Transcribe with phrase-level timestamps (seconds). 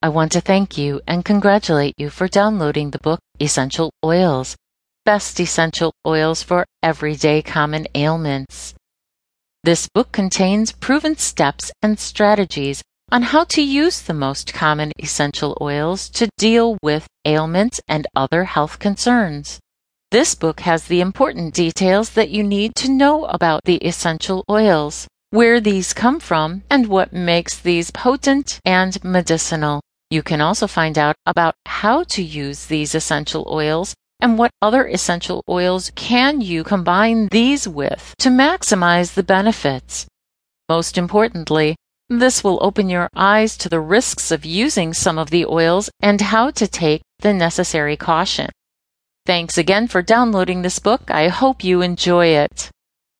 [0.00, 4.54] I want to thank you and congratulate you for downloading the book Essential Oils
[5.04, 8.74] Best Essential Oils for Everyday Common Ailments.
[9.64, 12.80] This book contains proven steps and strategies
[13.10, 18.44] on how to use the most common essential oils to deal with ailments and other
[18.44, 19.58] health concerns.
[20.12, 25.08] This book has the important details that you need to know about the essential oils,
[25.30, 29.80] where these come from, and what makes these potent and medicinal.
[30.10, 34.86] You can also find out about how to use these essential oils and what other
[34.86, 40.06] essential oils can you combine these with to maximize the benefits.
[40.68, 41.76] Most importantly,
[42.08, 46.20] this will open your eyes to the risks of using some of the oils and
[46.20, 48.50] how to take the necessary caution.
[49.26, 51.10] Thanks again for downloading this book.
[51.10, 52.70] I hope you enjoy it.